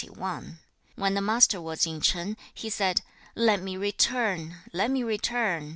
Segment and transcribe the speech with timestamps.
[0.95, 3.03] When the Master was in Ch'an, he said,
[3.35, 4.55] 'Let me return!
[4.73, 5.69] Let me return!